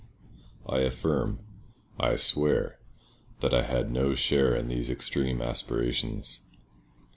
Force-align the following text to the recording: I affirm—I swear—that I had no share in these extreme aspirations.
I 0.67 0.79
affirm—I 0.79 2.15
swear—that 2.15 3.53
I 3.53 3.61
had 3.61 3.91
no 3.91 4.15
share 4.15 4.55
in 4.55 4.67
these 4.67 4.89
extreme 4.89 5.43
aspirations. 5.43 6.47